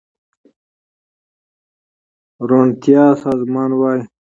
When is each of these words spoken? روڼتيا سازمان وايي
روڼتيا 2.49 3.03
سازمان 3.23 3.71
وايي 3.79 4.01